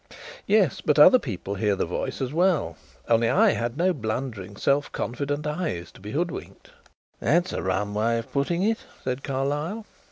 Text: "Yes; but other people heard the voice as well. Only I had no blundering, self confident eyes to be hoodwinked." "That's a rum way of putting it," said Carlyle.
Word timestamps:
"Yes; 0.47 0.81
but 0.83 0.97
other 0.97 1.19
people 1.19 1.53
heard 1.53 1.77
the 1.77 1.85
voice 1.85 2.21
as 2.23 2.33
well. 2.33 2.75
Only 3.07 3.29
I 3.29 3.51
had 3.51 3.77
no 3.77 3.93
blundering, 3.93 4.55
self 4.57 4.91
confident 4.91 5.45
eyes 5.45 5.91
to 5.91 6.01
be 6.01 6.09
hoodwinked." 6.09 6.71
"That's 7.19 7.53
a 7.53 7.61
rum 7.61 7.93
way 7.93 8.17
of 8.17 8.31
putting 8.31 8.63
it," 8.63 8.79
said 9.03 9.23
Carlyle. 9.23 9.85